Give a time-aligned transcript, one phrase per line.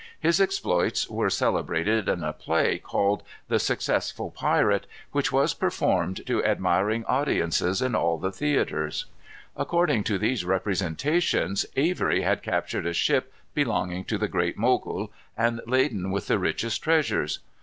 [0.19, 6.43] His exploits were celebrated in a play called, "The Successful Pirate," which was performed to
[6.43, 9.05] admiring audiences in all the theatres.
[9.55, 15.61] According to these representations, Avery had captured a ship, belonging to the Great Mogul, and
[15.67, 17.37] laden with the richest treasures.